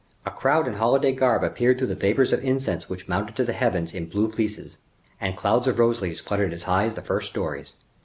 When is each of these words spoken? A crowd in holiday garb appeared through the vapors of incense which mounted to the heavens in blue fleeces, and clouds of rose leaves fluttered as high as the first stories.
A 0.25 0.31
crowd 0.31 0.67
in 0.67 0.73
holiday 0.73 1.11
garb 1.11 1.43
appeared 1.43 1.77
through 1.77 1.85
the 1.89 1.95
vapors 1.95 2.33
of 2.33 2.43
incense 2.43 2.89
which 2.89 3.07
mounted 3.07 3.35
to 3.35 3.43
the 3.45 3.53
heavens 3.53 3.93
in 3.93 4.07
blue 4.09 4.31
fleeces, 4.31 4.79
and 5.19 5.37
clouds 5.37 5.67
of 5.67 5.77
rose 5.77 6.01
leaves 6.01 6.19
fluttered 6.21 6.53
as 6.53 6.63
high 6.63 6.85
as 6.85 6.95
the 6.95 7.03
first 7.03 7.29
stories. 7.29 7.73